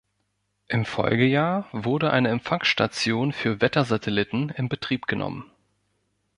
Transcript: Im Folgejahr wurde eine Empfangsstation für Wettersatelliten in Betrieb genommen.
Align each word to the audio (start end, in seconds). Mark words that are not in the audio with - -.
Im 0.67 0.85
Folgejahr 0.85 1.67
wurde 1.73 2.09
eine 2.09 2.29
Empfangsstation 2.29 3.31
für 3.31 3.61
Wettersatelliten 3.61 4.49
in 4.49 4.67
Betrieb 4.67 5.05
genommen. 5.05 5.51